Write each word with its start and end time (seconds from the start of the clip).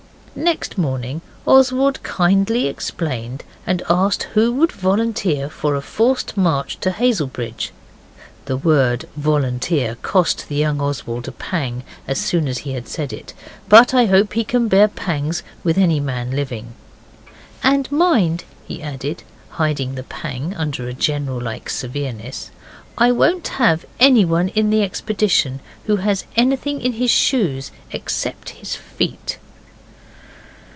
Next 0.33 0.77
morning 0.77 1.19
Oswald 1.45 2.01
kindly 2.03 2.67
explained, 2.67 3.43
and 3.67 3.83
asked 3.89 4.23
who 4.33 4.53
would 4.53 4.71
volunteer 4.71 5.49
for 5.49 5.75
a 5.75 5.81
forced 5.81 6.37
march 6.37 6.79
to 6.79 6.91
Hazelbridge. 6.91 7.71
The 8.45 8.55
word 8.55 9.09
volunteer 9.17 9.95
cost 10.01 10.47
the 10.47 10.55
young 10.55 10.79
Oswald 10.79 11.27
a 11.27 11.33
pang 11.33 11.83
as 12.07 12.17
soon 12.17 12.47
as 12.47 12.59
he 12.59 12.71
had 12.71 12.87
said 12.87 13.11
it, 13.11 13.33
but 13.67 13.93
I 13.93 14.05
hope 14.05 14.31
he 14.31 14.45
can 14.45 14.69
bear 14.69 14.87
pangs 14.87 15.43
with 15.65 15.77
any 15.77 15.99
man 15.99 16.31
living. 16.31 16.75
'And 17.61 17.91
mind,' 17.91 18.45
he 18.65 18.81
added, 18.81 19.23
hiding 19.49 19.95
the 19.95 20.03
pang 20.03 20.55
under 20.55 20.87
a 20.87 20.93
general 20.93 21.41
like 21.41 21.67
severeness, 21.69 22.51
'I 22.97 23.11
won't 23.11 23.47
have 23.59 23.85
anyone 23.99 24.47
in 24.47 24.69
the 24.69 24.81
expedition 24.81 25.59
who 25.87 25.97
has 25.97 26.23
anything 26.37 26.79
in 26.79 26.93
his 26.93 27.11
shoes 27.11 27.69
except 27.91 28.51
his 28.51 28.77
feet. 28.77 29.37